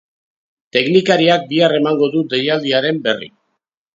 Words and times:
Teknikariak 0.77 1.43
bihar 1.51 1.75
emango 1.81 2.09
du 2.17 2.23
deialdiaren 2.33 3.01
berri. 3.07 3.33